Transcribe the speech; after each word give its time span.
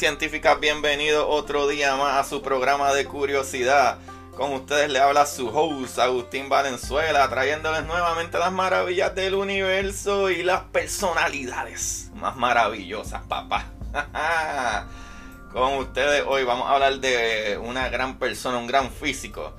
De 0.00 0.06
Curiosidad 0.06 0.18
Científica. 0.18 0.54
Bienvenido 0.54 1.28
otro 1.28 1.68
día 1.68 1.94
más 1.96 2.16
a 2.16 2.28
su 2.28 2.40
programa 2.40 2.94
de 2.94 3.04
curiosidad. 3.04 3.98
Con 4.34 4.54
ustedes 4.54 4.90
le 4.90 4.98
habla 4.98 5.26
su 5.26 5.48
host, 5.48 5.98
Agustín 5.98 6.48
Valenzuela, 6.48 7.28
trayéndoles 7.28 7.84
nuevamente 7.84 8.38
las 8.38 8.50
maravillas 8.50 9.14
del 9.14 9.34
universo 9.34 10.30
y 10.30 10.42
las 10.42 10.62
personalidades 10.62 12.10
más 12.14 12.34
maravillosas, 12.36 13.22
papá. 13.28 13.66
Con 15.52 15.74
ustedes 15.74 16.24
hoy 16.26 16.44
vamos 16.44 16.66
a 16.68 16.74
hablar 16.74 16.98
de 17.00 17.58
una 17.62 17.90
gran 17.90 18.18
persona, 18.18 18.56
un 18.56 18.66
gran 18.66 18.90
físico. 18.90 19.52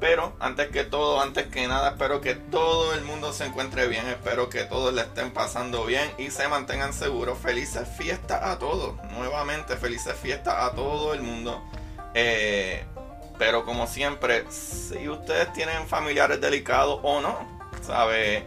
Pero 0.00 0.32
antes 0.40 0.68
que 0.68 0.84
todo, 0.84 1.20
antes 1.20 1.46
que 1.48 1.68
nada, 1.68 1.90
espero 1.90 2.22
que 2.22 2.34
todo 2.34 2.94
el 2.94 3.02
mundo 3.02 3.34
se 3.34 3.44
encuentre 3.44 3.86
bien. 3.86 4.08
Espero 4.08 4.48
que 4.48 4.64
todos 4.64 4.94
le 4.94 5.02
estén 5.02 5.30
pasando 5.30 5.84
bien 5.84 6.10
y 6.16 6.30
se 6.30 6.48
mantengan 6.48 6.94
seguros. 6.94 7.38
Felices 7.38 7.86
fiestas 7.98 8.42
a 8.42 8.58
todos. 8.58 8.94
Nuevamente, 9.12 9.76
felices 9.76 10.14
fiestas 10.14 10.54
a 10.58 10.74
todo 10.74 11.12
el 11.12 11.20
mundo. 11.20 11.62
Eh, 12.14 12.82
pero 13.38 13.66
como 13.66 13.86
siempre, 13.86 14.50
si 14.50 15.06
ustedes 15.08 15.52
tienen 15.52 15.86
familiares 15.86 16.40
delicados 16.40 17.00
o 17.02 17.20
no, 17.20 17.38
¿sabe? 17.82 18.44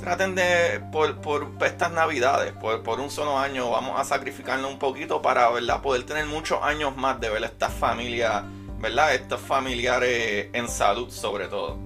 Traten 0.00 0.34
de, 0.34 0.80
por, 0.92 1.20
por 1.20 1.48
estas 1.60 1.90
navidades, 1.92 2.52
por, 2.54 2.82
por 2.82 3.00
un 3.00 3.10
solo 3.10 3.38
año, 3.38 3.70
vamos 3.70 4.00
a 4.00 4.04
sacrificarnos 4.04 4.70
un 4.70 4.78
poquito 4.78 5.20
para, 5.20 5.50
¿verdad? 5.50 5.82
Poder 5.82 6.04
tener 6.04 6.24
muchos 6.26 6.62
años 6.62 6.96
más 6.96 7.20
de 7.20 7.30
ver 7.30 7.44
esta 7.44 7.68
familia 7.68 8.44
¿verdad? 8.78 9.14
Estos 9.14 9.40
familiares 9.40 10.48
en 10.52 10.68
salud 10.68 11.10
sobre 11.10 11.48
todo. 11.48 11.78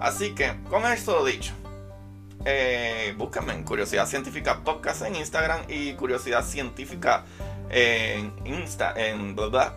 Así 0.00 0.34
que, 0.34 0.52
con 0.70 0.84
esto 0.86 1.24
dicho, 1.24 1.52
eh, 2.44 3.14
búsquenme 3.16 3.52
en 3.52 3.64
Curiosidad 3.64 4.06
Científica 4.06 4.62
Podcast 4.62 5.02
en 5.02 5.16
Instagram 5.16 5.62
y 5.68 5.94
Curiosidad 5.94 6.44
Científica 6.44 7.24
en 7.70 8.32
Insta, 8.44 8.94
en 8.96 9.34
bla 9.34 9.74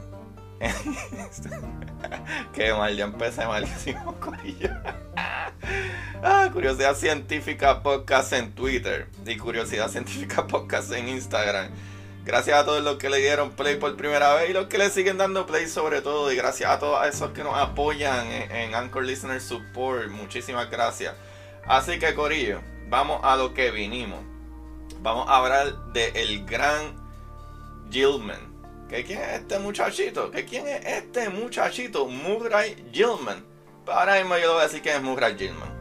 Qué 2.53 2.73
mal, 2.73 2.95
ya 2.95 3.05
empecé 3.05 3.45
malísimo, 3.47 4.13
Curillo. 4.19 4.69
ah, 6.21 6.49
Curiosidad 6.53 6.95
Científica 6.95 7.81
Podcast 7.81 8.33
en 8.33 8.51
Twitter 8.51 9.07
y 9.25 9.37
Curiosidad 9.37 9.89
Científica 9.89 10.45
Podcast 10.45 10.91
en 10.91 11.09
Instagram. 11.09 11.71
Gracias 12.23 12.55
a 12.55 12.65
todos 12.65 12.83
los 12.83 12.97
que 12.97 13.09
le 13.09 13.17
dieron 13.17 13.51
play 13.51 13.77
por 13.77 13.95
primera 13.97 14.35
vez 14.35 14.51
y 14.51 14.53
los 14.53 14.67
que 14.67 14.77
le 14.77 14.91
siguen 14.91 15.17
dando 15.17 15.47
play 15.47 15.67
sobre 15.67 16.01
todo. 16.01 16.31
Y 16.31 16.35
gracias 16.35 16.69
a 16.69 16.77
todos 16.77 17.03
esos 17.07 17.31
que 17.31 17.43
nos 17.43 17.57
apoyan 17.57 18.27
en, 18.31 18.75
Anchor 18.75 19.03
Listener 19.03 19.41
Support. 19.41 20.09
Muchísimas 20.09 20.69
gracias. 20.69 21.15
Así 21.65 21.97
que 21.97 22.13
Corillo, 22.13 22.61
vamos 22.89 23.21
a 23.23 23.35
lo 23.35 23.55
que 23.55 23.71
vinimos. 23.71 24.19
Vamos 24.99 25.27
a 25.27 25.37
hablar 25.37 25.75
del 25.93 26.15
el 26.15 26.45
gran 26.45 26.95
Gilman. 27.89 28.51
¿Que 28.87 29.03
¿Quién 29.03 29.21
es 29.21 29.39
este 29.39 29.57
muchachito? 29.57 30.29
¿Que 30.29 30.45
¿Quién 30.45 30.67
es 30.67 30.85
este 30.85 31.29
muchachito? 31.29 32.05
Mugray 32.05 32.85
Gilman. 32.91 33.43
Ahora 33.87 34.17
mismo 34.17 34.35
yo 34.35 34.41
le 34.41 34.47
voy 34.47 34.59
a 34.59 34.63
decir 34.63 34.83
quién 34.83 34.97
es 34.97 35.01
Mugray 35.01 35.35
Gilman. 35.35 35.71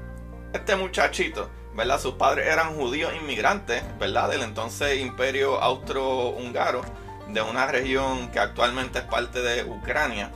Este 0.55 0.75
muchachito 0.75 1.51
¿verdad? 1.75 2.01
Sus 2.01 2.15
padres 2.15 2.47
eran 2.49 2.75
judíos 2.75 3.13
inmigrantes, 3.21 3.83
¿verdad? 3.99 4.31
Del 4.31 4.43
entonces 4.43 4.99
imperio 5.01 5.61
austrohúngaro, 5.61 6.83
de 7.29 7.43
una 7.43 7.67
región 7.67 8.31
que 8.31 8.41
actualmente 8.41 8.99
es 8.99 9.05
parte 9.05 9.41
de 9.41 9.65
Ucrania. 9.65 10.33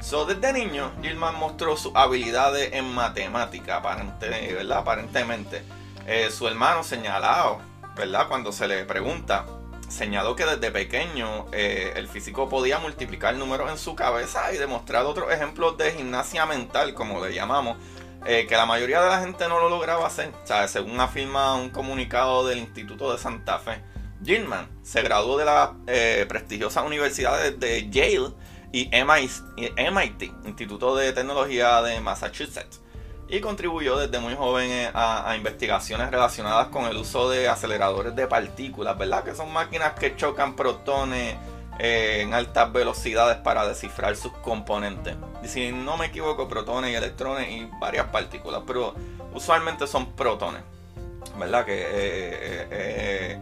So, 0.00 0.26
desde 0.26 0.52
niño, 0.52 0.92
Gilman 1.00 1.34
mostró 1.36 1.76
sus 1.76 1.92
habilidades 1.94 2.74
en 2.74 2.92
matemática, 2.92 3.80
¿verdad? 3.80 4.78
Aparentemente. 4.78 5.62
Eh, 6.06 6.30
su 6.30 6.46
hermano 6.46 6.84
señalado, 6.84 7.60
¿verdad? 7.96 8.28
Cuando 8.28 8.52
se 8.52 8.68
le 8.68 8.84
pregunta, 8.84 9.46
señaló 9.88 10.36
que 10.36 10.44
desde 10.44 10.70
pequeño 10.70 11.46
eh, 11.52 11.94
el 11.96 12.08
físico 12.08 12.48
podía 12.48 12.78
multiplicar 12.78 13.34
números 13.36 13.70
en 13.70 13.78
su 13.78 13.94
cabeza 13.94 14.52
y 14.52 14.58
demostrar 14.58 15.06
otros 15.06 15.32
ejemplos 15.32 15.78
de 15.78 15.92
gimnasia 15.92 16.44
mental, 16.44 16.92
como 16.92 17.24
le 17.24 17.32
llamamos, 17.32 17.78
eh, 18.26 18.46
que 18.46 18.56
la 18.56 18.66
mayoría 18.66 19.02
de 19.02 19.08
la 19.08 19.20
gente 19.20 19.48
no 19.48 19.60
lo 19.60 19.68
lograba 19.68 20.06
hacer. 20.06 20.32
O 20.42 20.46
sea, 20.46 20.66
según 20.68 20.98
afirma 21.00 21.54
un 21.56 21.70
comunicado 21.70 22.46
del 22.46 22.58
Instituto 22.58 23.12
de 23.12 23.18
Santa 23.18 23.58
Fe, 23.58 23.82
Gilman 24.24 24.68
se 24.82 25.02
graduó 25.02 25.36
de 25.36 25.44
las 25.44 25.70
eh, 25.86 26.24
prestigiosas 26.28 26.84
universidades 26.84 27.58
de 27.60 27.90
Yale 27.90 28.32
y 28.72 28.90
MIT, 28.92 30.22
Instituto 30.46 30.96
de 30.96 31.12
Tecnología 31.12 31.82
de 31.82 32.00
Massachusetts, 32.00 32.80
y 33.28 33.40
contribuyó 33.40 33.98
desde 33.98 34.18
muy 34.18 34.34
joven 34.34 34.90
a, 34.94 35.30
a, 35.30 35.36
investigaciones 35.36 36.10
relacionadas 36.10 36.68
con 36.68 36.86
el 36.86 36.96
uso 36.96 37.30
de 37.30 37.48
aceleradores 37.48 38.14
de 38.16 38.26
partículas, 38.26 38.98
¿verdad? 38.98 39.24
Que 39.24 39.34
son 39.34 39.52
máquinas 39.52 39.92
que 39.92 40.16
chocan 40.16 40.56
protones 40.56 41.36
eh, 41.78 42.20
en 42.20 42.34
altas 42.34 42.72
velocidades 42.72 43.38
para 43.38 43.66
descifrar 43.66 44.16
sus 44.16 44.32
componentes. 44.32 45.16
Y 45.42 45.48
si 45.48 45.72
no 45.72 45.96
me 45.96 46.06
equivoco, 46.06 46.48
protones 46.48 46.92
y 46.92 46.94
electrones 46.94 47.50
y 47.50 47.68
varias 47.80 48.06
partículas, 48.06 48.62
pero 48.66 48.94
usualmente 49.32 49.86
son 49.86 50.12
protones, 50.12 50.62
¿verdad? 51.38 51.64
Que 51.64 51.80
eh, 51.80 52.68
eh, 52.70 53.38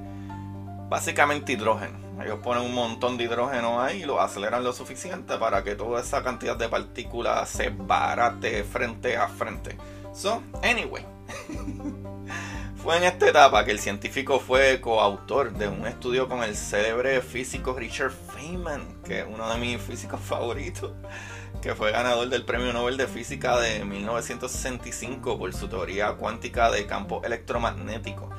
básicamente 0.88 1.52
hidrógeno. 1.52 2.00
Ellos 2.22 2.38
ponen 2.42 2.64
un 2.64 2.74
montón 2.74 3.16
de 3.16 3.24
hidrógeno 3.24 3.80
ahí 3.80 4.02
y 4.02 4.04
lo 4.04 4.20
aceleran 4.20 4.62
lo 4.64 4.72
suficiente 4.72 5.36
para 5.38 5.62
que 5.64 5.74
toda 5.74 6.00
esa 6.00 6.22
cantidad 6.22 6.56
de 6.56 6.68
partículas 6.68 7.48
se 7.48 7.70
barate 7.70 8.64
frente 8.64 9.16
a 9.16 9.28
frente. 9.28 9.76
So, 10.14 10.42
anyway. 10.62 11.04
Fue 12.82 12.96
en 12.96 13.04
esta 13.04 13.28
etapa 13.28 13.64
que 13.64 13.70
el 13.70 13.78
científico 13.78 14.40
fue 14.40 14.80
coautor 14.80 15.52
de 15.52 15.68
un 15.68 15.86
estudio 15.86 16.28
con 16.28 16.42
el 16.42 16.56
célebre 16.56 17.22
físico 17.22 17.74
Richard 17.74 18.10
Feynman, 18.10 19.00
que 19.04 19.20
es 19.20 19.26
uno 19.32 19.48
de 19.48 19.60
mis 19.60 19.80
físicos 19.88 20.20
favoritos, 20.20 20.90
que 21.62 21.76
fue 21.76 21.92
ganador 21.92 22.28
del 22.28 22.44
Premio 22.44 22.72
Nobel 22.72 22.96
de 22.96 23.06
Física 23.06 23.56
de 23.60 23.84
1965 23.84 25.38
por 25.38 25.54
su 25.54 25.68
teoría 25.68 26.14
cuántica 26.14 26.72
de 26.72 26.84
campo 26.86 27.22
electromagnético. 27.24 28.30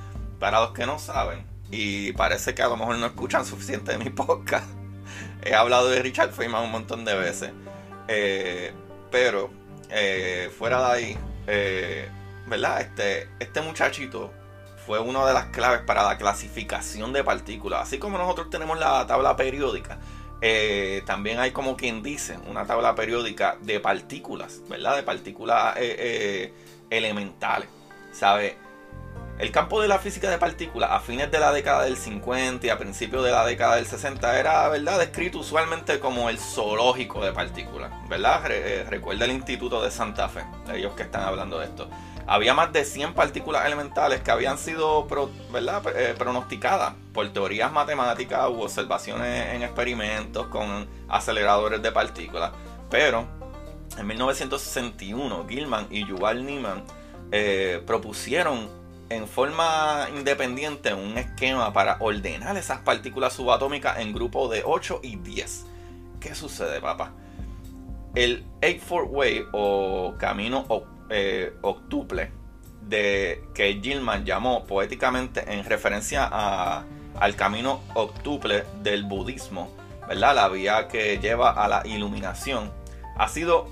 Para 0.42 0.60
los 0.60 0.72
que 0.72 0.86
no 0.86 1.00
saben, 1.00 1.46
y 1.72 2.12
parece 2.12 2.54
que 2.54 2.64
a 2.64 2.68
lo 2.68 2.76
mejor 2.76 2.98
no 2.98 3.06
escuchan 3.06 3.46
suficiente 3.46 3.94
de 3.94 3.98
mi 3.98 4.10
podcast, 4.10 4.68
he 5.46 5.56
hablado 5.56 5.88
de 5.88 6.02
Richard 6.02 6.34
Feynman 6.34 6.66
un 6.66 6.72
montón 6.72 7.06
de 7.06 7.16
veces, 7.16 7.52
eh, 8.10 8.74
pero 9.10 9.52
eh, 9.90 10.52
fuera 10.60 10.80
de 10.80 10.92
ahí... 10.92 11.18
Eh, 11.48 12.10
¿verdad? 12.48 12.82
Este, 12.82 13.30
este 13.40 13.62
muchachito 13.62 14.32
fue 14.86 15.00
una 15.00 15.26
de 15.26 15.34
las 15.34 15.46
claves 15.46 15.82
para 15.82 16.04
la 16.04 16.18
clasificación 16.18 17.14
de 17.14 17.24
partículas. 17.24 17.82
Así 17.84 17.98
como 18.00 18.18
nosotros 18.18 18.50
tenemos 18.50 18.78
la 18.80 19.06
tabla 19.08 19.36
periódica, 19.36 19.98
eh, 20.42 21.04
también 21.06 21.40
hay 21.40 21.52
como 21.52 21.78
quien 21.78 22.04
dice 22.04 22.38
una 22.50 22.66
tabla 22.66 22.96
periódica 22.96 23.58
de 23.62 23.80
partículas, 23.80 24.62
¿verdad? 24.68 24.98
De 24.98 25.04
partículas 25.04 25.78
eh, 25.78 25.96
eh, 25.98 26.54
elementales, 26.90 27.70
¿sabe? 28.12 28.58
El 29.40 29.52
campo 29.52 29.82
de 29.82 29.88
la 29.88 29.98
física 30.00 30.30
de 30.30 30.38
partículas 30.38 30.92
a 30.92 31.00
fines 31.00 31.32
de 31.32 31.40
la 31.40 31.52
década 31.52 31.86
del 31.86 31.98
50 31.98 32.68
y 32.68 32.70
a 32.70 32.78
principios 32.78 33.24
de 33.24 33.32
la 33.32 33.46
década 33.46 33.78
del 33.78 33.88
60 33.88 34.40
era, 34.40 34.68
¿verdad?, 34.68 35.00
descrito 35.00 35.40
usualmente 35.40 36.00
como 36.00 36.30
el 36.30 36.38
zoológico 36.38 37.24
de 37.26 37.32
partículas, 37.32 37.92
¿verdad? 38.08 38.44
recuerda 38.90 39.26
el 39.26 39.32
Instituto 39.32 39.82
de 39.82 39.90
Santa 39.90 40.30
Fe, 40.30 40.44
ellos 40.72 40.94
que 40.94 41.04
están 41.04 41.24
hablando 41.24 41.58
de 41.58 41.66
esto 41.66 41.90
había 42.28 42.54
más 42.54 42.72
de 42.72 42.86
100 42.86 43.14
partículas 43.14 43.66
elementales 43.66 44.22
que 44.22 44.32
habían 44.32 44.58
sido 44.58 45.08
eh, 45.56 46.16
pronosticadas 46.18 46.94
por 47.14 47.32
teorías 47.32 47.72
matemáticas 47.72 48.50
u 48.50 48.62
observaciones 48.62 49.54
en 49.54 49.64
experimentos 49.64 50.48
con 50.48 50.88
aceleradores 51.10 51.82
de 51.82 51.92
partículas. 51.92 52.52
Pero 52.90 53.28
En 53.98 54.08
1961, 54.08 55.46
Gilman 55.48 55.88
y 55.92 56.08
Yuval 56.08 56.46
Niemann 56.46 56.84
eh, 57.32 57.82
propusieron 57.86 58.68
en 59.10 59.28
forma 59.28 60.08
independiente 60.16 60.94
un 60.94 61.18
esquema 61.18 61.72
para 61.74 61.98
ordenar 62.00 62.58
esas 62.58 62.80
partículas 62.80 63.34
subatómicas 63.34 64.00
en 64.00 64.14
grupos 64.14 64.50
de 64.50 64.64
8 64.66 65.02
y 65.04 65.18
10. 65.18 65.66
¿Qué 66.20 66.34
sucede, 66.34 66.82
papá? 66.82 67.12
El 68.16 68.46
8 68.64 69.04
Way 69.06 69.46
o 69.52 70.16
camino 70.18 70.66
eh, 71.16 71.54
octuple 71.62 72.32
de 72.82 73.44
que 73.54 73.80
Gilman 73.80 74.26
llamó 74.26 74.66
poéticamente 74.66 75.54
en 75.54 75.64
referencia 75.64 76.26
al 76.26 77.36
camino 77.36 77.82
octuple 77.94 78.64
del 78.82 79.04
budismo, 79.04 79.70
¿verdad? 80.08 80.34
La 80.34 80.50
vía 80.50 80.88
que 80.88 81.20
lleva 81.20 81.52
a 81.52 81.68
la 81.68 81.84
iluminación, 81.86 82.72
ha 83.16 83.28
sido 83.28 83.68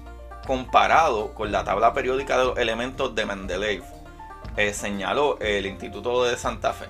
comparado 0.45 1.33
con 1.33 1.51
la 1.51 1.63
tabla 1.63 1.95
periódica 1.95 2.37
de 2.37 2.45
los 2.45 2.57
elementos 2.59 3.15
de 3.15 3.25
Mendeleev, 3.25 3.83
eh, 4.55 4.71
señaló 4.75 5.39
el 5.39 5.65
Instituto 5.65 6.25
de 6.25 6.37
Santa 6.37 6.73
Fe. 6.73 6.85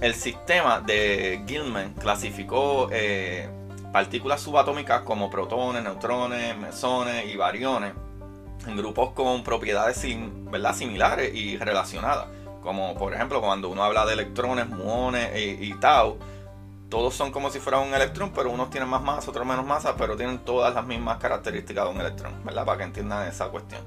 El 0.00 0.16
sistema 0.16 0.80
de 0.80 1.44
Gilman 1.46 1.94
clasificó 1.94 2.88
eh, 2.90 3.48
partículas 3.92 4.40
subatómicas 4.40 5.02
como 5.02 5.30
protones, 5.30 5.84
neutrones, 5.84 6.56
mesones 6.58 7.32
y 7.32 7.36
bariones 7.36 7.92
en 8.66 8.76
grupos 8.76 9.10
con 9.10 9.44
propiedades 9.44 9.96
similares 9.96 11.34
y 11.34 11.56
relacionadas. 11.58 12.26
Como 12.62 12.94
por 12.94 13.14
ejemplo 13.14 13.40
cuando 13.40 13.68
uno 13.68 13.84
habla 13.84 14.06
de 14.06 14.14
electrones, 14.14 14.68
muones 14.68 15.30
y, 15.36 15.70
y 15.70 15.74
tau, 15.74 16.18
todos 16.88 17.14
son 17.14 17.32
como 17.32 17.50
si 17.50 17.58
fuera 17.58 17.80
un 17.80 17.92
electrón, 17.92 18.30
pero 18.34 18.50
unos 18.50 18.70
tienen 18.70 18.88
más 18.88 19.02
masa, 19.02 19.30
otros 19.30 19.46
menos 19.46 19.66
masa, 19.66 19.96
pero 19.96 20.16
tienen 20.16 20.38
todas 20.38 20.74
las 20.74 20.86
mismas 20.86 21.18
características 21.18 21.84
de 21.84 21.90
un 21.90 22.00
electrón, 22.00 22.32
¿verdad? 22.44 22.64
Para 22.64 22.78
que 22.78 22.84
entiendan 22.84 23.26
esa 23.26 23.48
cuestión. 23.48 23.82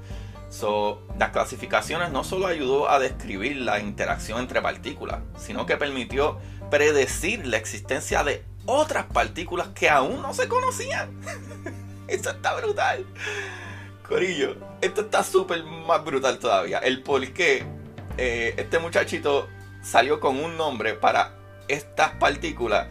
So, 0.50 1.02
las 1.18 1.30
clasificaciones 1.30 2.10
no 2.10 2.24
solo 2.24 2.46
ayudó 2.46 2.90
a 2.90 2.98
describir 2.98 3.56
la 3.56 3.80
interacción 3.80 4.40
entre 4.40 4.62
partículas, 4.62 5.20
sino 5.38 5.66
que 5.66 5.76
permitió 5.76 6.38
predecir 6.70 7.46
la 7.46 7.56
existencia 7.56 8.24
de 8.24 8.44
otras 8.66 9.06
partículas 9.06 9.68
que 9.68 9.88
aún 9.88 10.22
no 10.22 10.34
se 10.34 10.48
conocían. 10.48 11.10
Eso 12.08 12.30
está 12.30 12.54
brutal. 12.54 13.06
Corillo, 14.08 14.56
esto 14.80 15.02
está 15.02 15.22
súper 15.22 15.62
más 15.64 16.02
brutal 16.02 16.38
todavía. 16.38 16.78
El 16.78 17.02
por 17.02 17.26
qué 17.32 17.64
eh, 18.16 18.54
este 18.56 18.78
muchachito 18.78 19.48
salió 19.82 20.18
con 20.18 20.40
un 20.42 20.56
nombre 20.56 20.94
para 20.94 21.34
estas 21.68 22.12
partículas 22.12 22.88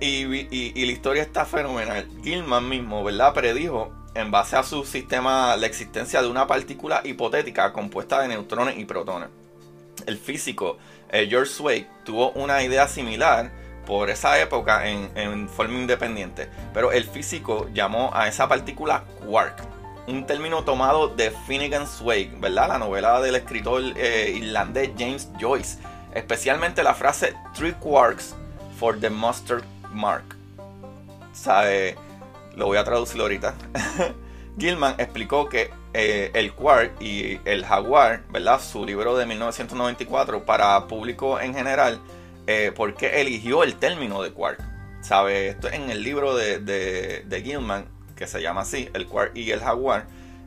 y, 0.00 0.24
la 0.24 0.92
historia 0.92 1.22
está 1.22 1.44
fenomenal. 1.44 2.08
Gilman 2.22 2.68
mismo, 2.68 3.04
¿verdad? 3.04 3.34
Predijo 3.34 3.92
en 4.14 4.30
base 4.30 4.56
a 4.56 4.62
su 4.62 4.84
sistema 4.84 5.56
la 5.56 5.66
existencia 5.66 6.22
de 6.22 6.28
una 6.28 6.46
partícula 6.46 7.02
hipotética 7.04 7.72
compuesta 7.72 8.22
de 8.22 8.28
neutrones 8.28 8.78
y 8.78 8.86
protones. 8.86 9.28
El 10.06 10.16
físico 10.16 10.78
eh, 11.10 11.26
George 11.28 11.52
Sway 11.52 11.86
tuvo 12.04 12.30
una 12.32 12.62
idea 12.62 12.88
similar 12.88 13.50
por 13.86 14.10
esa 14.10 14.40
época 14.40 14.88
en, 14.88 15.10
en, 15.16 15.48
forma 15.48 15.78
independiente, 15.78 16.48
pero 16.74 16.92
el 16.92 17.04
físico 17.04 17.68
llamó 17.72 18.10
a 18.12 18.26
esa 18.26 18.48
partícula 18.48 19.04
quark, 19.26 19.62
un 20.06 20.26
término 20.26 20.64
tomado 20.64 21.08
de 21.08 21.30
Finnegan 21.46 21.86
Sway, 21.86 22.32
¿verdad? 22.38 22.68
La 22.68 22.78
novela 22.78 23.20
del 23.20 23.36
escritor 23.36 23.82
eh, 23.96 24.32
irlandés 24.36 24.90
James 24.96 25.28
Joyce, 25.40 25.78
especialmente 26.14 26.82
la 26.82 26.94
frase 26.94 27.34
Three 27.54 27.72
Quarks 27.74 28.34
for 28.78 28.98
the 28.98 29.10
Mustard 29.10 29.64
Mark. 29.92 30.24
¿Sabe? 31.32 31.96
Lo 32.54 32.66
voy 32.66 32.78
a 32.78 32.84
traducir 32.84 33.20
ahorita. 33.20 33.54
Gilman 34.58 34.94
explicó 34.98 35.48
que 35.48 35.70
eh, 35.92 36.30
el 36.34 36.52
quark 36.52 37.00
y 37.00 37.40
el 37.44 37.64
jaguar, 37.64 38.22
¿verdad? 38.30 38.60
Su 38.60 38.84
libro 38.84 39.16
de 39.16 39.26
1994 39.26 40.44
para 40.44 40.86
público 40.86 41.40
en 41.40 41.54
general, 41.54 42.00
eh, 42.46 42.72
porque 42.74 43.20
eligió 43.20 43.62
el 43.62 43.76
término 43.76 44.22
de 44.22 44.32
quark. 44.32 44.60
¿Sabe? 45.02 45.48
Esto 45.48 45.68
es 45.68 45.74
en 45.74 45.90
el 45.90 46.02
libro 46.02 46.34
de, 46.34 46.58
de, 46.58 47.42
Gilman, 47.42 47.86
que 48.16 48.26
se 48.26 48.42
llama 48.42 48.62
así, 48.62 48.88
el 48.94 49.06
quark 49.06 49.36
y 49.36 49.50
el 49.50 49.60
jaguar, 49.60 50.06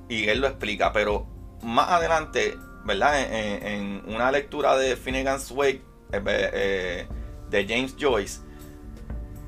y 0.10 0.28
él 0.28 0.42
lo 0.42 0.48
explica, 0.48 0.92
pero 0.92 1.28
más 1.62 1.90
adelante, 1.90 2.58
¿verdad? 2.84 3.22
En, 3.22 4.04
una 4.08 4.32
lectura 4.32 4.76
de 4.76 4.96
Finnegan's 4.96 5.52
Wake 5.52 5.84
eh, 6.12 6.22
eh, 6.26 7.08
de 7.50 7.68
James 7.68 7.96
Joyce, 8.00 8.42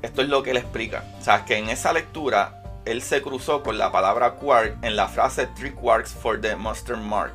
esto 0.02 0.22
es 0.22 0.28
lo 0.28 0.42
que 0.42 0.50
él 0.50 0.56
explica. 0.56 1.04
O 1.20 1.22
sea, 1.22 1.44
que 1.44 1.56
en 1.56 1.68
esa 1.68 1.92
lectura 1.92 2.62
él 2.84 3.02
se 3.02 3.22
cruzó 3.22 3.62
con 3.62 3.78
la 3.78 3.92
palabra 3.92 4.32
quark 4.32 4.76
en 4.82 4.96
la 4.96 5.08
frase 5.08 5.46
Three 5.46 5.72
Quarks 5.72 6.12
for 6.12 6.40
the 6.40 6.56
Mustard 6.56 6.98
Mark. 6.98 7.32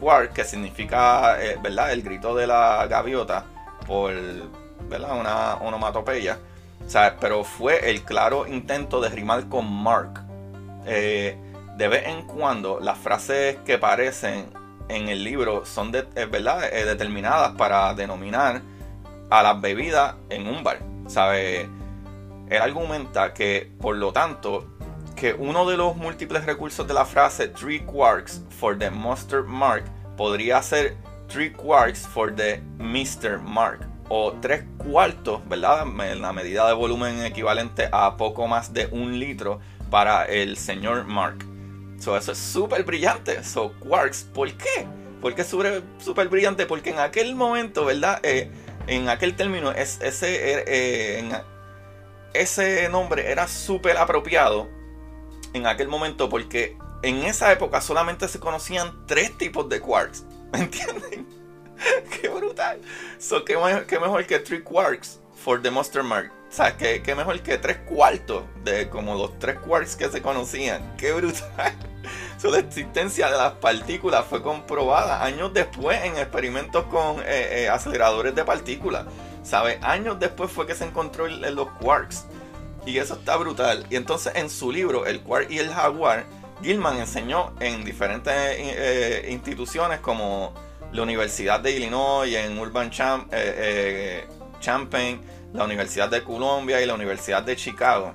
Quark, 0.00 0.32
que 0.32 0.44
significa, 0.44 1.42
eh, 1.42 1.58
¿verdad? 1.62 1.92
El 1.92 2.02
grito 2.02 2.34
de 2.34 2.46
la 2.46 2.86
gaviota 2.88 3.44
por, 3.86 4.12
¿verdad? 4.88 5.18
Una 5.18 5.54
onomatopeya. 5.56 6.38
O 6.84 6.90
sea, 6.90 7.16
pero 7.20 7.44
fue 7.44 7.90
el 7.90 8.02
claro 8.02 8.46
intento 8.46 9.00
de 9.00 9.08
rimar 9.08 9.48
con 9.48 9.70
Mark. 9.70 10.27
Eh, 10.88 11.36
de 11.76 11.88
vez 11.88 12.06
en 12.06 12.22
cuando 12.22 12.80
las 12.80 12.98
frases 12.98 13.56
que 13.64 13.74
aparecen 13.74 14.50
en 14.88 15.08
el 15.08 15.22
libro 15.22 15.64
son 15.64 15.92
de, 15.92 16.08
eh, 16.16 16.24
¿verdad? 16.24 16.60
determinadas 16.70 17.52
para 17.52 17.94
denominar 17.94 18.62
a 19.30 19.42
las 19.42 19.60
bebidas 19.60 20.16
en 20.30 20.48
un 20.48 20.64
bar. 20.64 20.78
¿Sabe? 21.06 21.68
Él 22.48 22.62
argumenta 22.62 23.34
que, 23.34 23.70
por 23.80 23.96
lo 23.96 24.12
tanto, 24.12 24.66
que 25.14 25.34
uno 25.34 25.68
de 25.68 25.76
los 25.76 25.96
múltiples 25.96 26.46
recursos 26.46 26.86
de 26.86 26.94
la 26.94 27.04
frase 27.04 27.48
three 27.48 27.80
quarks 27.80 28.42
for 28.50 28.78
the 28.78 28.90
mustard 28.90 29.46
mark 29.46 29.84
podría 30.16 30.62
ser 30.62 30.96
three 31.28 31.50
quarks 31.50 32.06
for 32.06 32.34
the 32.34 32.60
Mr. 32.78 33.38
Mark 33.40 33.86
o 34.08 34.32
tres 34.40 34.64
cuartos, 34.78 35.46
¿verdad? 35.48 35.86
La 36.16 36.32
medida 36.32 36.66
de 36.66 36.74
volumen 36.74 37.22
equivalente 37.24 37.88
a 37.92 38.16
poco 38.16 38.46
más 38.46 38.72
de 38.72 38.86
un 38.86 39.18
litro 39.18 39.60
para 39.90 40.24
el 40.24 40.56
señor 40.56 41.04
Mark. 41.04 41.44
So, 41.98 42.16
eso 42.16 42.32
es 42.32 42.38
súper 42.38 42.84
brillante. 42.84 43.42
So, 43.42 43.72
quarks, 43.80 44.24
¿por 44.24 44.52
qué? 44.52 44.86
¿Por 45.20 45.34
qué 45.34 45.42
es 45.42 45.48
súper 45.48 46.28
brillante? 46.28 46.66
Porque 46.66 46.90
en 46.90 46.98
aquel 47.00 47.34
momento, 47.34 47.84
¿verdad? 47.84 48.20
Eh, 48.22 48.50
en 48.86 49.08
aquel 49.08 49.34
término, 49.34 49.72
es, 49.72 50.00
ese, 50.00 50.64
eh, 50.66 51.42
ese 52.34 52.88
nombre 52.88 53.30
era 53.30 53.48
súper 53.48 53.96
apropiado 53.96 54.68
en 55.54 55.66
aquel 55.66 55.88
momento 55.88 56.28
porque 56.28 56.76
en 57.02 57.22
esa 57.24 57.52
época 57.52 57.80
solamente 57.80 58.28
se 58.28 58.38
conocían 58.40 59.06
tres 59.06 59.36
tipos 59.36 59.68
de 59.68 59.80
quarks. 59.80 60.24
¿Me 60.52 60.60
entienden? 60.60 61.26
qué 62.20 62.28
brutal. 62.28 62.80
So, 63.18 63.44
qué, 63.44 63.56
mejor 63.56 64.26
que 64.26 64.38
three 64.38 64.62
quarks 64.62 65.20
for 65.34 65.60
the 65.60 65.70
Monster 65.70 66.02
Mark. 66.02 66.32
O 66.48 66.52
sea, 66.52 66.76
qué 66.76 67.14
mejor 67.14 67.40
que 67.40 67.58
tres 67.58 67.78
cuartos 67.78 68.44
de 68.64 68.88
como 68.88 69.14
los 69.14 69.38
tres 69.38 69.58
quarks 69.58 69.96
que 69.96 70.08
se 70.08 70.22
conocían. 70.22 70.96
Qué 70.96 71.12
brutal. 71.12 71.76
So, 72.38 72.50
la 72.50 72.58
existencia 72.58 73.28
de 73.30 73.36
las 73.36 73.54
partículas 73.54 74.24
fue 74.24 74.42
comprobada 74.42 75.24
años 75.24 75.52
después 75.52 76.02
en 76.04 76.16
experimentos 76.16 76.84
con 76.84 77.20
eh, 77.20 77.64
eh, 77.64 77.68
aceleradores 77.68 78.34
de 78.34 78.44
partículas. 78.44 79.06
¿Sabe? 79.42 79.78
Años 79.82 80.18
después 80.20 80.50
fue 80.50 80.66
que 80.66 80.74
se 80.74 80.84
encontró 80.84 81.26
en 81.26 81.54
los 81.54 81.68
quarks. 81.80 82.26
Y 82.86 82.98
eso 82.98 83.14
está 83.14 83.36
brutal. 83.36 83.86
Y 83.90 83.96
entonces 83.96 84.32
en 84.36 84.48
su 84.50 84.70
libro, 84.70 85.04
El 85.04 85.20
Quark 85.20 85.50
y 85.50 85.58
el 85.58 85.68
Jaguar, 85.70 86.26
Gilman 86.62 86.98
enseñó 86.98 87.52
en 87.60 87.84
diferentes 87.84 88.32
eh, 88.34 89.26
instituciones 89.30 89.98
como 90.00 90.54
la 90.92 91.02
Universidad 91.02 91.60
de 91.60 91.72
Illinois, 91.72 92.32
en 92.34 92.58
Urban 92.58 92.90
Champ, 92.90 93.32
Champaign, 94.60 95.20
la 95.52 95.64
Universidad 95.64 96.10
de 96.10 96.22
Columbia 96.22 96.80
y 96.80 96.86
la 96.86 96.94
Universidad 96.94 97.42
de 97.42 97.56
Chicago. 97.56 98.14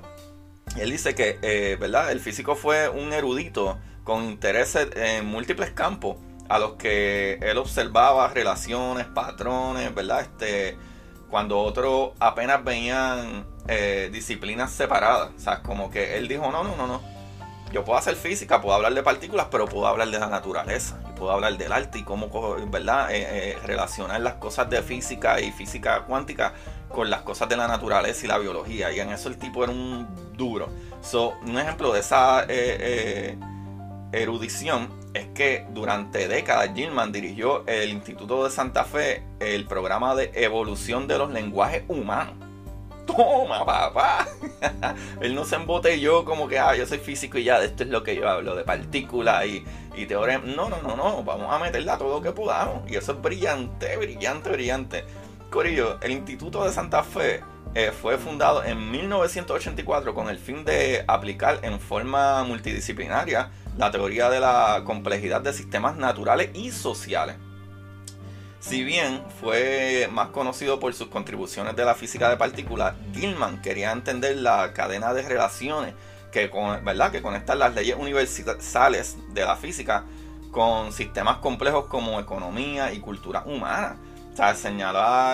él 0.76 0.90
dice 0.90 1.14
que, 1.14 1.76
¿verdad? 1.80 2.10
El 2.10 2.20
físico 2.20 2.56
fue 2.56 2.88
un 2.88 3.12
erudito 3.12 3.78
con 4.04 4.24
intereses 4.24 4.88
en 4.96 5.26
múltiples 5.26 5.70
campos 5.70 6.16
a 6.48 6.58
los 6.58 6.72
que 6.72 7.38
él 7.42 7.58
observaba 7.58 8.28
relaciones, 8.28 9.06
patrones, 9.06 9.94
¿verdad? 9.94 10.20
Este, 10.20 10.76
cuando 11.30 11.58
otros 11.60 12.12
apenas 12.20 12.62
veían 12.62 13.46
eh, 13.66 14.10
disciplinas 14.12 14.70
separadas. 14.70 15.30
O 15.36 15.40
sea, 15.40 15.62
como 15.62 15.90
que 15.90 16.16
él 16.16 16.28
dijo, 16.28 16.50
no, 16.50 16.62
no, 16.62 16.76
no, 16.76 16.86
no. 16.86 17.02
Yo 17.72 17.84
puedo 17.84 17.98
hacer 17.98 18.14
física, 18.14 18.60
puedo 18.60 18.76
hablar 18.76 18.94
de 18.94 19.02
partículas, 19.02 19.48
pero 19.50 19.66
puedo 19.66 19.86
hablar 19.88 20.08
de 20.08 20.18
la 20.18 20.28
naturaleza. 20.28 21.00
Y 21.10 21.18
puedo 21.18 21.32
hablar 21.32 21.56
del 21.56 21.72
arte 21.72 21.98
y 21.98 22.04
cómo, 22.04 22.28
¿verdad? 22.68 23.10
Eh, 23.10 23.26
eh, 23.26 23.58
relacionar 23.64 24.20
las 24.20 24.34
cosas 24.34 24.70
de 24.70 24.82
física 24.82 25.40
y 25.40 25.50
física 25.50 26.04
cuántica 26.04 26.54
con 26.88 27.10
las 27.10 27.22
cosas 27.22 27.48
de 27.48 27.56
la 27.56 27.68
naturaleza 27.68 28.24
y 28.24 28.28
la 28.28 28.38
biología. 28.38 28.92
Y 28.92 29.00
en 29.00 29.10
eso 29.10 29.28
el 29.28 29.36
tipo 29.36 29.64
era 29.64 29.72
un 29.72 30.06
duro. 30.36 30.68
So, 31.02 31.34
un 31.46 31.58
ejemplo 31.58 31.92
de 31.92 32.00
esa 32.00 32.46
erudición 34.12 34.88
es 35.12 35.26
que 35.28 35.66
durante 35.70 36.28
décadas 36.28 36.70
Gilman 36.74 37.12
dirigió 37.12 37.66
el 37.66 37.90
Instituto 37.90 38.44
de 38.44 38.50
Santa 38.50 38.84
Fe, 38.84 39.22
el 39.40 39.66
programa 39.66 40.14
de 40.14 40.30
evolución 40.34 41.06
de 41.06 41.18
los 41.18 41.30
lenguajes 41.30 41.84
humanos 41.88 42.44
toma, 43.06 43.64
papá. 43.64 44.26
Él 45.20 45.34
no 45.34 45.44
se 45.44 45.56
embotelló 45.56 46.24
como 46.24 46.48
que, 46.48 46.58
ah, 46.58 46.74
yo 46.74 46.86
soy 46.86 46.98
físico 46.98 47.38
y 47.38 47.44
ya, 47.44 47.60
de 47.60 47.66
esto 47.66 47.84
es 47.84 47.90
lo 47.90 48.02
que 48.02 48.16
yo 48.16 48.28
hablo, 48.28 48.54
de 48.54 48.64
partículas 48.64 49.46
y, 49.46 49.64
y 49.96 50.06
teoremas. 50.06 50.46
No, 50.54 50.68
no, 50.68 50.80
no, 50.82 50.96
no, 50.96 51.22
vamos 51.22 51.52
a 51.52 51.58
meterla 51.58 51.98
todo 51.98 52.16
lo 52.16 52.22
que 52.22 52.32
podamos. 52.32 52.90
Y 52.90 52.96
eso 52.96 53.12
es 53.12 53.22
brillante, 53.22 53.96
brillante, 53.96 54.50
brillante. 54.50 55.04
El 55.56 56.10
Instituto 56.10 56.64
de 56.64 56.72
Santa 56.72 57.04
Fe 57.04 57.40
eh, 57.76 57.92
fue 57.92 58.18
fundado 58.18 58.64
en 58.64 58.90
1984 58.90 60.12
con 60.12 60.28
el 60.28 60.36
fin 60.36 60.64
de 60.64 61.04
aplicar 61.06 61.60
en 61.62 61.78
forma 61.78 62.42
multidisciplinaria 62.42 63.52
la 63.78 63.92
teoría 63.92 64.28
de 64.30 64.40
la 64.40 64.82
complejidad 64.84 65.42
de 65.42 65.52
sistemas 65.52 65.96
naturales 65.96 66.50
y 66.54 66.72
sociales. 66.72 67.36
Si 68.58 68.82
bien 68.82 69.22
fue 69.40 70.08
más 70.10 70.30
conocido 70.30 70.80
por 70.80 70.92
sus 70.92 71.06
contribuciones 71.06 71.76
de 71.76 71.84
la 71.84 71.94
física 71.94 72.28
de 72.28 72.36
partículas, 72.36 72.94
Gilman 73.14 73.62
quería 73.62 73.92
entender 73.92 74.38
la 74.38 74.72
cadena 74.72 75.14
de 75.14 75.22
relaciones 75.22 75.94
que, 76.32 76.50
¿verdad? 76.82 77.12
que 77.12 77.22
conectan 77.22 77.60
las 77.60 77.76
leyes 77.76 77.96
universales 77.96 79.16
de 79.32 79.44
la 79.44 79.54
física 79.54 80.04
con 80.50 80.92
sistemas 80.92 81.36
complejos 81.38 81.86
como 81.86 82.18
economía 82.18 82.92
y 82.92 82.98
cultura 82.98 83.44
humana. 83.46 83.98
O 84.34 84.36
sea, 84.36 84.54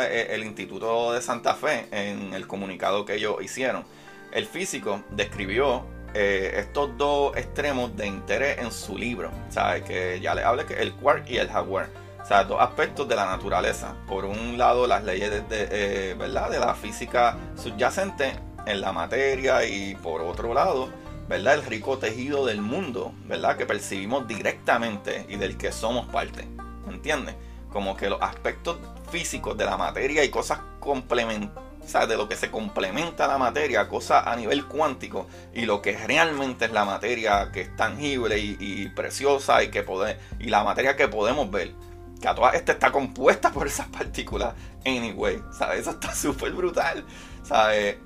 eh, 0.09 0.29
el 0.31 0.45
Instituto 0.45 1.13
de 1.13 1.23
Santa 1.23 1.55
Fe 1.55 1.89
en 1.91 2.35
el 2.35 2.47
comunicado 2.47 3.05
que 3.05 3.17
ellos 3.17 3.37
hicieron. 3.43 3.85
El 4.33 4.47
físico 4.47 5.03
describió 5.11 5.85
eh, 6.15 6.53
estos 6.57 6.97
dos 6.97 7.37
extremos 7.37 7.97
de 7.97 8.07
interés 8.07 8.59
en 8.59 8.71
su 8.71 8.97
libro. 8.97 9.31
O 9.49 9.53
sea, 9.53 9.83
que 9.83 10.21
ya 10.21 10.35
le 10.35 10.45
hablé 10.45 10.67
que 10.67 10.75
el 10.75 10.93
quark 10.93 11.29
y 11.29 11.39
el 11.39 11.49
jaguar 11.49 11.89
sea, 12.31 12.45
dos 12.45 12.61
aspectos 12.61 13.09
de 13.09 13.17
la 13.17 13.27
naturaleza. 13.27 13.97
Por 14.07 14.25
un 14.25 14.57
lado, 14.57 14.87
las 14.87 15.03
leyes 15.03 15.31
de, 15.31 15.45
eh, 15.51 16.15
¿verdad? 16.17 16.49
de 16.49 16.61
la 16.61 16.75
física 16.75 17.37
subyacente 17.57 18.33
en 18.67 18.81
la 18.81 18.93
materia 18.93 19.65
y 19.65 19.97
por 19.97 20.21
otro 20.21 20.55
lado, 20.55 20.91
¿verdad? 21.29 21.55
el 21.55 21.65
rico 21.65 21.99
tejido 21.99 22.47
del 22.47 22.61
mundo 22.61 23.13
¿verdad? 23.27 23.57
que 23.57 23.67
percibimos 23.67 24.29
directamente 24.29 25.27
y 25.29 25.37
del 25.37 25.57
que 25.57 25.73
somos 25.73 26.07
parte. 26.07 26.47
¿Entiendes? 26.89 27.35
Como 27.71 27.97
que 27.97 28.11
los 28.11 28.21
aspectos 28.21 28.79
físicos 29.11 29.57
de 29.57 29.65
la 29.65 29.77
materia 29.77 30.25
y 30.25 30.31
cosas 30.31 30.61
complementarias 30.81 31.71
o 31.95 32.07
de 32.07 32.17
lo 32.17 32.29
que 32.29 32.37
se 32.37 32.51
complementa 32.51 33.27
la 33.27 33.39
materia, 33.39 33.89
cosas 33.89 34.27
a 34.27 34.37
nivel 34.37 34.67
cuántico, 34.67 35.27
y 35.55 35.63
lo 35.67 35.83
que 35.83 35.97
realmente 35.97 36.67
es 36.67 36.73
la 36.73 36.85
materia 36.85 37.51
que 37.53 37.63
es 37.63 37.77
tangible 37.77 38.39
y, 38.39 38.89
preciosa 38.91 39.63
y 39.63 39.71
que 39.71 39.83
pode, 39.83 40.19
y 40.39 40.49
la 40.51 40.63
materia 40.63 40.97
que 40.97 41.09
podemos 41.09 41.51
ver 41.51 41.73
que 42.21 42.29
a 42.29 42.35
toda 42.35 42.51
esta 42.51 42.73
está 42.73 42.93
compuesta 42.93 43.51
por 43.51 43.67
esas 43.67 43.89
partículas 43.89 44.55
anyway, 44.85 45.43
¿sabes? 45.57 45.81
Eso 45.81 45.91
está 45.91 46.15
súper 46.15 46.53
brutal, 46.53 47.05
¿sabes? 47.43 47.97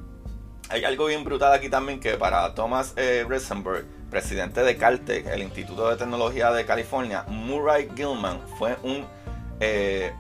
Hay 0.71 0.85
algo 0.85 1.07
bien 1.07 1.25
brutal 1.25 1.53
aquí 1.53 1.69
también 1.69 2.01
que 2.01 2.15
para 2.15 2.55
Thomas 2.55 2.95
eh, 2.97 3.27
presidente 4.11 4.63
de 4.63 4.77
Caltech, 4.77 5.27
el 5.27 5.43
Instituto 5.43 5.91
de 5.91 5.97
Tecnología 5.97 6.53
de 6.53 6.65
California, 6.65 7.25
Murray 7.29 7.91
Gilman 7.95 8.41
fue 8.57 8.77
un 8.83 9.05
eh, 9.61 10.13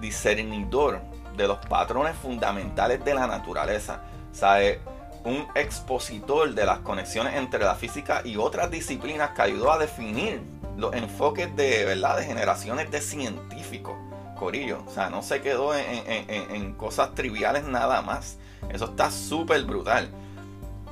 discernidor 0.00 1.00
de 1.36 1.48
los 1.48 1.58
patrones 1.66 2.16
fundamentales 2.16 3.04
de 3.04 3.14
la 3.14 3.26
naturaleza, 3.26 4.02
¿sabes? 4.32 4.78
Un 5.24 5.46
expositor 5.54 6.54
de 6.54 6.64
las 6.64 6.78
conexiones 6.78 7.34
entre 7.34 7.60
la 7.60 7.74
física 7.74 8.22
y 8.24 8.36
otras 8.36 8.70
disciplinas 8.70 9.30
que 9.30 9.42
ayudó 9.42 9.72
a 9.72 9.78
definir 9.78 10.42
los 10.76 10.94
enfoques 10.94 11.54
de, 11.56 11.84
¿verdad? 11.84 12.18
de 12.18 12.24
generaciones 12.24 12.90
de 12.90 13.00
científicos, 13.00 13.94
Corillo. 14.38 14.82
O 14.86 14.90
sea, 14.90 15.10
no 15.10 15.22
se 15.22 15.42
quedó 15.42 15.74
en, 15.74 16.72
cosas 16.74 17.14
triviales 17.14 17.64
nada 17.64 18.02
más. 18.02 18.38
Eso 18.70 18.86
está 18.86 19.10
súper 19.10 19.64
brutal. 19.64 20.08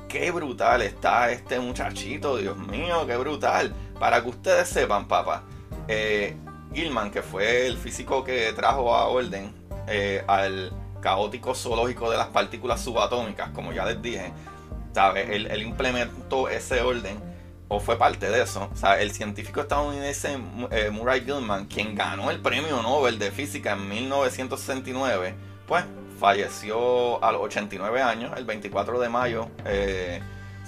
Qué 0.07 0.31
brutal 0.31 0.81
está 0.81 1.31
este 1.31 1.59
muchachito, 1.59 2.37
Dios 2.37 2.57
mío, 2.57 3.05
qué 3.07 3.17
brutal. 3.17 3.73
Para 3.99 4.21
que 4.21 4.29
ustedes 4.29 4.69
sepan, 4.69 5.07
papá, 5.07 5.43
eh, 5.87 6.35
Gilman, 6.73 7.11
que 7.11 7.21
fue 7.21 7.67
el 7.67 7.77
físico 7.77 8.23
que 8.23 8.51
trajo 8.53 8.93
a 8.95 9.07
orden 9.07 9.53
eh, 9.87 10.23
al 10.27 10.71
caótico 11.01 11.55
zoológico 11.55 12.11
de 12.11 12.17
las 12.17 12.27
partículas 12.27 12.81
subatómicas, 12.81 13.49
como 13.51 13.71
ya 13.71 13.85
les 13.85 14.01
dije, 14.01 14.31
¿sabe? 14.93 15.35
él 15.35 15.61
implementó 15.61 16.49
ese 16.49 16.81
orden 16.81 17.29
o 17.69 17.79
fue 17.79 17.97
parte 17.97 18.29
de 18.29 18.41
eso. 18.41 18.69
Sea, 18.73 18.99
el 18.99 19.11
científico 19.11 19.61
estadounidense 19.61 20.37
eh, 20.71 20.89
Murray 20.91 21.21
Gilman, 21.21 21.67
quien 21.67 21.95
ganó 21.95 22.29
el 22.31 22.39
premio 22.39 22.81
Nobel 22.81 23.17
de 23.17 23.31
Física 23.31 23.73
en 23.73 23.87
1969, 23.87 25.35
pues 25.67 25.85
falleció 26.19 27.23
a 27.23 27.31
los 27.31 27.41
89 27.43 28.01
años, 28.01 28.33
el 28.35 28.43
24 28.43 28.99
de 28.99 29.09
mayo, 29.09 29.47
eh, 29.65 30.19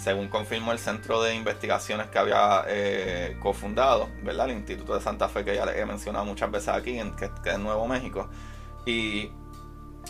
según 0.02 0.30
confirmó 0.30 0.72
el 0.72 0.80
centro 0.80 1.22
de 1.22 1.36
investigaciones 1.36 2.08
que 2.08 2.18
había 2.18 2.64
eh, 2.68 3.38
cofundado, 3.40 4.10
¿verdad? 4.24 4.50
El 4.50 4.58
Instituto 4.58 4.96
de 4.96 5.02
Santa 5.02 5.30
Fe, 5.30 5.46
que 5.46 5.54
ya 5.54 5.66
les 5.66 5.78
he 5.78 5.86
mencionado 5.86 6.26
muchas 6.26 6.50
veces 6.50 6.70
aquí, 6.70 6.98
en, 6.98 7.16
que, 7.16 7.30
que 7.44 7.58
Nuevo 7.60 7.88
México. 7.88 8.28
Y 8.86 9.30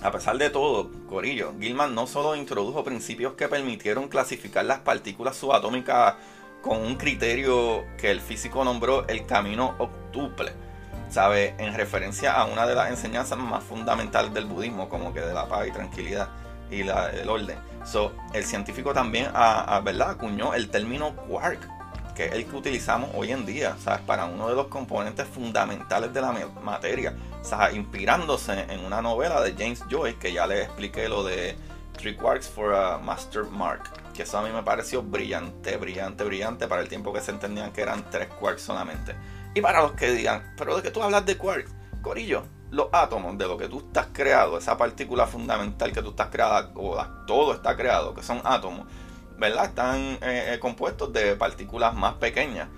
a 0.02 0.10
pesar 0.12 0.38
de 0.38 0.50
todo, 0.50 0.90
Corillo, 1.10 1.54
Gilman 1.60 1.94
no 1.94 2.08
solo 2.08 2.38
introdujo 2.38 2.86
principios 2.86 3.34
que 3.34 3.50
permitieron 3.50 4.08
clasificar 4.08 4.64
las 4.64 4.80
partículas 4.80 5.36
subatómicas 5.36 6.16
con 6.62 6.78
un 6.78 6.96
criterio 6.96 7.84
que 7.98 8.12
el 8.12 8.22
físico 8.22 8.64
nombró 8.64 9.06
el 9.10 9.26
camino 9.26 9.76
octuple, 9.78 10.54
¿sabe? 11.10 11.54
En 11.58 11.74
referencia 11.74 12.32
a 12.34 12.46
una 12.46 12.66
de 12.66 12.76
las 12.76 12.90
enseñanzas 12.92 13.38
más 13.38 13.62
fundamentales 13.62 14.34
del 14.34 14.46
budismo, 14.46 14.88
como 14.88 15.14
que 15.14 15.20
de 15.20 15.34
la 15.34 15.50
paz 15.50 15.68
y 15.68 15.72
tranquilidad 15.72 16.30
y 16.70 16.80
el 16.80 17.30
orden. 17.30 17.71
So, 17.84 18.14
el 18.34 18.44
científico 18.46 18.94
también 18.94 19.30
a, 19.34 19.82
¿verdad? 19.84 20.12
acuñó 20.12 20.54
el 20.54 20.70
término 20.70 21.16
quark, 21.16 21.68
que 22.16 22.26
es 22.26 22.34
el 22.34 22.46
que 22.46 22.56
utilizamos 22.56 23.10
hoy 23.14 23.32
en 23.32 23.46
día, 23.46 23.76
¿sabes? 23.80 24.02
Para 24.02 24.26
uno 24.26 24.50
de 24.50 24.56
los 24.56 24.68
componentes 24.68 25.28
fundamentales 25.28 26.14
de 26.14 26.22
la 26.22 26.32
materia, 26.64 27.16
¿sabes? 27.42 27.76
Inspirándose 27.76 28.66
en 28.70 28.86
una 28.86 29.02
novela 29.02 29.42
de 29.42 29.54
James 29.54 29.84
Joyce, 29.90 30.18
que 30.18 30.34
ya 30.34 30.46
les 30.46 30.66
expliqué 30.66 31.10
lo 31.10 31.24
de 31.24 31.56
Three 31.98 32.16
Quarks 32.16 32.50
for 32.50 32.74
a 32.74 32.98
Master 32.98 33.46
Mark 33.46 34.02
que 34.12 34.24
eso 34.24 34.38
a 34.38 34.44
mí 34.44 34.50
me 34.54 34.64
pareció 34.64 35.02
brillante, 35.02 35.78
brillante, 35.78 36.24
brillante 36.24 36.68
para 36.68 36.82
el 36.82 36.90
tiempo 36.90 37.14
que 37.14 37.22
se 37.22 37.32
entendían 37.32 37.72
que 37.72 37.82
eran 37.82 38.10
tres 38.10 38.28
quarks 38.28 38.62
solamente. 38.62 39.16
Y 39.54 39.62
para 39.62 39.82
los 39.82 39.94
que 39.94 40.12
digan, 40.12 40.54
pero 40.58 40.76
de 40.76 40.84
que 40.84 40.92
tú 40.92 41.02
hablas 41.02 41.26
de 41.26 41.38
quarks, 41.38 41.72
Corillo, 42.02 42.44
los 42.72 42.88
átomos 42.94 43.38
de 43.38 43.48
lo 43.48 43.58
que 43.58 43.68
tú 43.68 43.80
estás 43.80 44.08
creado, 44.14 44.58
esa 44.58 44.78
partícula 44.78 45.28
fundamental 45.28 45.92
que 45.92 46.02
tú 46.02 46.12
estás 46.12 46.30
creada, 46.30 46.72
o 46.76 46.98
todo 47.28 47.54
está 47.54 47.76
creado, 47.76 48.14
que 48.16 48.24
son 48.24 48.42
átomos, 48.46 48.88
¿verdad? 49.38 49.66
Están 49.66 50.00
eh, 50.22 50.54
eh, 50.54 50.60
compuestos 50.60 51.12
de 51.12 51.36
partículas 51.36 51.94
más 51.94 52.14
pequeñas, 52.14 52.70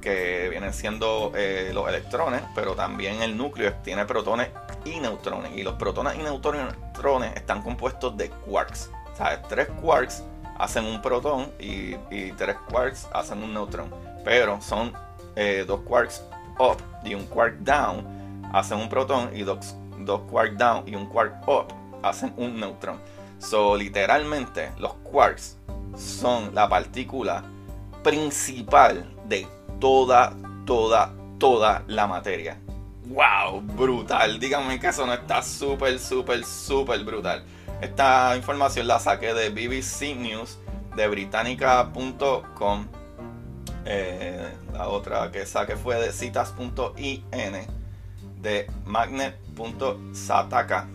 que 0.00 0.48
vienen 0.50 0.72
siendo 0.72 1.32
eh, 1.34 1.70
los 1.72 1.88
electrones, 1.88 2.42
pero 2.54 2.74
también 2.74 3.22
el 3.22 3.36
núcleo 3.36 3.72
tiene 3.82 4.04
protones 4.04 4.50
y 4.84 5.00
neutrones. 5.00 5.56
Y 5.56 5.62
los 5.62 5.74
protones 5.74 6.14
y 6.16 6.22
neutrones 6.22 7.34
están 7.34 7.62
compuestos 7.62 8.16
de 8.16 8.30
quarks. 8.30 8.90
¿Sabes? 9.16 9.40
Tres 9.48 9.68
quarks 9.80 10.22
hacen 10.58 10.84
un 10.84 11.02
protón 11.02 11.50
y, 11.58 11.96
tres 12.36 12.56
quarks 12.70 13.08
hacen 13.12 13.42
un 13.42 13.52
neutrón. 13.54 13.90
Pero 14.24 14.60
son 14.60 14.92
dos 15.66 15.80
quarks 15.80 16.22
up 16.60 16.76
y 17.02 17.14
un 17.14 17.26
quark 17.26 17.56
down 17.60 18.25
hacen 18.52 18.78
un 18.78 18.88
protón 18.88 19.30
y 19.34 19.42
dos, 19.42 19.76
dos 19.98 20.22
quarks 20.30 20.58
down 20.58 20.82
y 20.86 20.94
un 20.94 21.06
quark 21.06 21.46
up 21.48 21.66
hacen 22.02 22.32
un 22.36 22.58
neutrón. 22.58 22.98
So, 23.38 23.76
literalmente, 23.76 24.72
los 24.78 24.94
quarks 24.94 25.58
son 25.96 26.54
la 26.54 26.68
partícula 26.68 27.44
principal 28.02 29.06
de 29.28 29.46
toda, 29.80 30.34
toda, 30.64 31.12
toda 31.38 31.82
la 31.86 32.06
materia. 32.06 32.58
¡Wow! 33.06 33.60
Brutal. 33.60 34.40
Díganme 34.40 34.80
que 34.80 34.88
eso 34.88 35.06
no 35.06 35.12
está 35.12 35.42
súper, 35.42 35.98
súper, 35.98 36.44
súper 36.44 37.04
brutal. 37.04 37.44
Esta 37.80 38.36
información 38.36 38.86
la 38.86 38.98
saqué 38.98 39.34
de 39.34 39.50
BBC 39.50 40.16
News, 40.16 40.58
de 40.96 41.08
británica.com. 41.08 42.86
Eh, 43.84 44.52
la 44.72 44.88
otra 44.88 45.30
que 45.30 45.46
saqué 45.46 45.76
fue 45.76 46.00
de 46.00 46.12
citas.in, 46.12 47.24
de 48.46 48.70
magnet.sataka. 48.84 50.88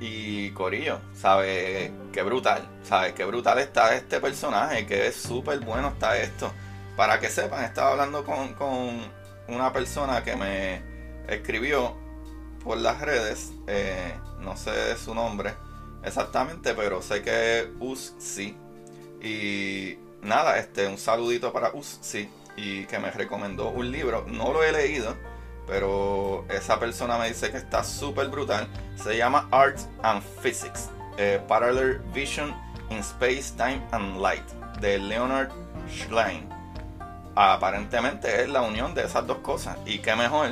Y 0.00 0.50
Corillo, 0.50 1.00
¿sabe 1.14 1.92
qué 2.12 2.22
brutal? 2.22 2.68
¿Sabe 2.82 3.14
qué 3.14 3.24
brutal 3.24 3.58
está 3.58 3.94
este 3.94 4.20
personaje? 4.20 4.86
Que 4.86 5.06
es 5.06 5.16
súper 5.16 5.60
bueno 5.60 5.88
está 5.88 6.18
esto. 6.18 6.52
Para 6.96 7.20
que 7.20 7.30
sepan, 7.30 7.64
estaba 7.64 7.92
hablando 7.92 8.24
con, 8.24 8.52
con 8.54 9.00
una 9.48 9.72
persona 9.72 10.22
que 10.22 10.36
me 10.36 10.82
escribió 11.26 11.96
por 12.62 12.76
las 12.76 13.00
redes, 13.00 13.52
eh, 13.66 14.12
no 14.40 14.56
sé 14.56 14.96
su 14.96 15.14
nombre, 15.14 15.54
Exactamente, 16.04 16.74
pero 16.74 17.00
sé 17.00 17.22
que 17.22 17.70
Us 17.78 18.14
sí. 18.18 18.56
Y 19.22 19.98
nada, 20.20 20.58
este, 20.58 20.88
un 20.88 20.98
saludito 20.98 21.52
para 21.52 21.72
sí. 21.80 22.28
Y 22.56 22.84
que 22.86 22.98
me 22.98 23.10
recomendó 23.10 23.70
un 23.70 23.92
libro. 23.92 24.24
No 24.26 24.52
lo 24.52 24.64
he 24.64 24.72
leído, 24.72 25.14
pero 25.66 26.44
esa 26.48 26.78
persona 26.78 27.18
me 27.18 27.28
dice 27.28 27.50
que 27.50 27.56
está 27.58 27.84
súper 27.84 28.28
brutal. 28.28 28.68
Se 28.96 29.16
llama 29.16 29.48
Art 29.50 29.78
and 30.02 30.22
Physics. 30.42 30.88
eh, 31.18 31.40
Parallel 31.46 31.98
Vision 32.14 32.54
in 32.90 32.98
Space, 32.98 33.52
Time 33.56 33.82
and 33.92 34.20
Light 34.20 34.46
de 34.80 34.98
Leonard 34.98 35.50
Schlein. 35.90 36.48
Aparentemente 37.34 38.42
es 38.42 38.48
la 38.48 38.62
unión 38.62 38.94
de 38.94 39.04
esas 39.04 39.26
dos 39.26 39.38
cosas. 39.38 39.76
Y 39.86 39.98
qué 39.98 40.14
mejor 40.16 40.48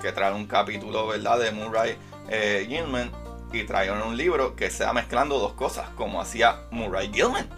que 0.00 0.12
traer 0.12 0.34
un 0.34 0.46
capítulo 0.46 1.06
¿verdad? 1.06 1.38
de 1.38 1.50
Murray 1.50 1.96
eh, 2.28 2.66
Gilman 2.68 3.10
y 3.52 3.64
traer 3.64 3.92
un 3.92 4.16
libro 4.16 4.56
que 4.56 4.70
sea 4.70 4.92
mezclando 4.92 5.38
dos 5.38 5.52
cosas, 5.52 5.88
como 5.96 6.20
hacía 6.20 6.60
Murray 6.70 7.10
Gilman. 7.12 7.48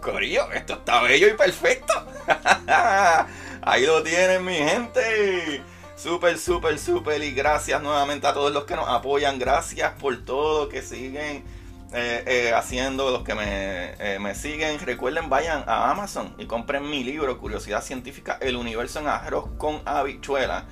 Corillo, 0.00 0.50
esto 0.52 0.74
está 0.74 1.00
bello 1.02 1.28
y 1.28 1.32
perfecto. 1.32 1.94
Ahí 3.62 3.86
lo 3.86 4.02
tienen, 4.02 4.44
mi 4.44 4.56
gente. 4.56 5.62
Súper, 5.96 6.38
súper, 6.38 6.78
súper. 6.78 7.22
Y 7.22 7.32
gracias 7.32 7.80
nuevamente 7.80 8.26
a 8.26 8.34
todos 8.34 8.52
los 8.52 8.64
que 8.64 8.74
nos 8.74 8.88
apoyan. 8.88 9.38
Gracias 9.38 9.92
por 9.92 10.24
todo 10.24 10.68
que 10.68 10.82
siguen 10.82 11.44
eh, 11.92 12.24
eh, 12.26 12.52
haciendo, 12.52 13.10
los 13.10 13.22
que 13.22 13.34
me, 13.34 13.94
eh, 13.98 14.18
me, 14.18 14.34
siguen. 14.34 14.78
Recuerden, 14.80 15.30
vayan 15.30 15.64
a 15.66 15.90
Amazon 15.90 16.34
y 16.38 16.46
compren 16.46 16.88
mi 16.88 17.04
libro, 17.04 17.38
Curiosidad 17.38 17.82
Científica, 17.82 18.38
El 18.40 18.56
Universo 18.56 18.98
en 19.00 19.06
Arroz 19.06 19.50
con 19.56 19.80
Habichuela. 19.84 20.64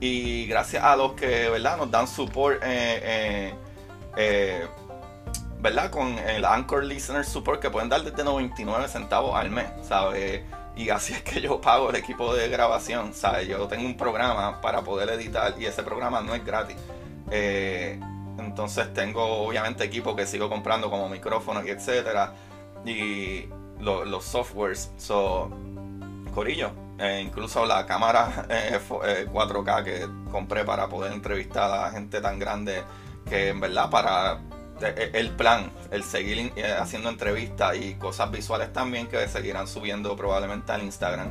Y 0.00 0.46
gracias 0.46 0.82
a 0.82 0.96
los 0.96 1.12
que, 1.12 1.48
¿verdad? 1.48 1.76
Nos 1.76 1.90
dan 1.90 2.08
support. 2.08 2.60
¿verdad? 5.60 5.90
Con 5.90 6.18
el 6.18 6.44
Anchor 6.44 6.84
Listener 6.84 7.24
Support 7.24 7.62
que 7.62 7.70
pueden 7.70 7.88
dar 7.88 8.02
desde 8.02 8.22
99 8.22 8.86
centavos 8.86 9.34
al 9.34 9.48
mes, 9.50 9.66
¿sabes? 9.88 10.42
Y 10.76 10.90
así 10.90 11.12
es 11.12 11.22
que 11.22 11.40
yo 11.40 11.60
pago 11.60 11.90
el 11.90 11.96
equipo 11.96 12.34
de 12.34 12.48
grabación, 12.48 13.14
¿sabes? 13.14 13.46
Yo 13.48 13.66
tengo 13.68 13.86
un 13.86 13.96
programa 13.96 14.60
para 14.60 14.82
poder 14.82 15.10
editar 15.10 15.54
y 15.58 15.66
ese 15.66 15.82
programa 15.82 16.20
no 16.20 16.34
es 16.34 16.44
gratis. 16.44 16.76
Eh, 17.30 18.00
entonces 18.38 18.92
tengo 18.92 19.46
obviamente 19.46 19.84
equipo 19.84 20.16
que 20.16 20.26
sigo 20.26 20.48
comprando 20.48 20.90
como 20.90 21.08
micrófonos 21.08 21.64
y 21.64 21.70
etcétera. 21.70 22.32
Y 22.84 23.48
los 23.80 24.24
softwares. 24.24 24.90
So, 24.96 25.50
Corillo, 26.34 26.72
eh, 26.98 27.22
incluso 27.24 27.64
la 27.66 27.86
cámara 27.86 28.46
4K 29.32 29.80
eh, 29.80 29.84
que 29.84 30.30
compré 30.30 30.64
para 30.64 30.88
poder 30.88 31.12
entrevistar 31.12 31.70
a 31.70 31.90
gente 31.90 32.20
tan 32.20 32.38
grande 32.38 32.82
que 33.28 33.48
en 33.50 33.60
verdad 33.60 33.90
para 33.90 34.32
eh, 34.34 34.53
el 34.80 35.30
plan, 35.30 35.70
el 35.90 36.02
seguir 36.02 36.52
eh, 36.56 36.74
haciendo 36.78 37.08
entrevistas 37.08 37.76
y 37.76 37.94
cosas 37.94 38.30
visuales 38.30 38.72
también 38.72 39.06
que 39.06 39.26
seguirán 39.28 39.68
subiendo 39.68 40.16
probablemente 40.16 40.72
al 40.72 40.82
Instagram. 40.82 41.28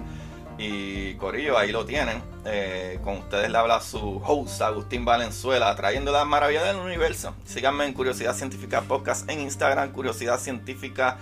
Y 0.58 1.16
Corillo, 1.16 1.58
ahí 1.58 1.72
lo 1.72 1.86
tienen. 1.86 2.22
Eh, 2.46 3.00
con 3.04 3.18
ustedes 3.18 3.50
le 3.50 3.58
habla 3.58 3.82
su 3.82 4.22
host, 4.24 4.62
Agustín 4.62 5.04
Valenzuela, 5.04 5.76
trayendo 5.76 6.12
las 6.12 6.26
maravillas 6.26 6.66
del 6.66 6.78
universo. 6.78 7.34
Síganme 7.44 7.86
en 7.86 7.94
Curiosidad 7.94 8.36
Científica 8.36 8.82
Podcast 8.82 9.30
en 9.30 9.42
Instagram, 9.42 9.92
Curiosidad 9.92 10.40
Científica 10.40 11.18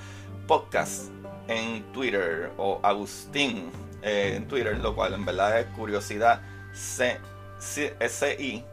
Podcast 0.48 1.10
en 1.48 1.84
Twitter, 1.94 2.52
o 2.58 2.80
Agustín 2.84 3.72
en 4.02 4.48
Twitter, 4.48 4.78
lo 4.80 4.96
cual 4.96 5.14
en 5.14 5.26
verdad 5.26 5.60
es 5.60 5.66
Curiosidad 5.68 6.42
C, 6.74 7.18
C, 7.60 7.96
S 8.00 8.36
I 8.38 8.66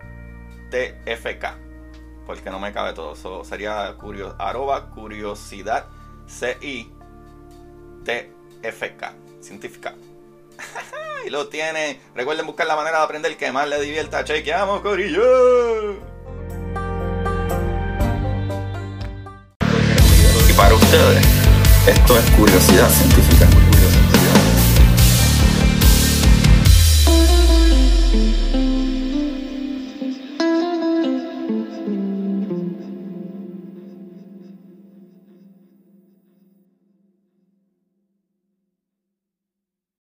T 0.71 1.01
F 1.07 1.39
K 1.39 1.68
porque 2.29 2.51
no 2.51 2.61
me 2.61 2.73
cabe 2.75 2.93
todo. 2.93 3.15
Eso 3.15 3.43
sería 3.43 3.95
curio, 3.99 4.37
arroba 4.39 4.91
curiosidad 4.91 5.87
C-I-T-F-K, 6.27 6.93
científica. 9.41 9.95
y 11.27 11.31
lo 11.31 11.49
tiene. 11.49 11.99
Recuerden 12.15 12.45
buscar 12.45 12.67
la 12.67 12.77
manera 12.77 12.99
de 12.99 13.05
aprender 13.05 13.35
que 13.39 13.51
más 13.51 13.67
le 13.67 13.81
divierta. 13.81 14.23
Chequeamos, 14.25 14.83
Corillo. 14.83 15.95
Y 20.49 20.53
para 20.55 20.75
ustedes, 20.75 21.27
esto 21.87 22.19
es 22.19 22.31
curiosidad 22.33 22.91
científica. 22.91 23.49